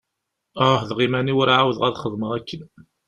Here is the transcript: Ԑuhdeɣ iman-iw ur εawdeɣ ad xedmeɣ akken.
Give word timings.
Ԑuhdeɣ 0.67 0.99
iman-iw 1.05 1.39
ur 1.41 1.49
εawdeɣ 1.55 1.83
ad 1.87 1.97
xedmeɣ 2.03 2.31
akken. 2.37 2.61